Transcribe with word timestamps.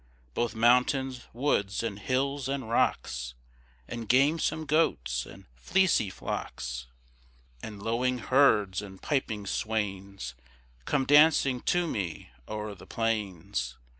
Both 0.33 0.55
mountains, 0.55 1.27
woods, 1.31 1.83
and 1.83 1.99
hills, 1.99 2.49
and 2.49 2.67
rocks 2.67 3.35
And 3.87 4.09
gamesome 4.09 4.65
goats, 4.65 5.27
and 5.27 5.45
fleecy 5.53 6.09
flocks, 6.09 6.87
And 7.61 7.83
lowing 7.83 8.17
herds, 8.17 8.81
and 8.81 8.99
piping 8.99 9.45
swains, 9.45 10.33
Come 10.85 11.05
dancing 11.05 11.61
to 11.69 11.85
me 11.85 12.31
o'er 12.49 12.73
the 12.73 12.87
plains. 12.87 13.77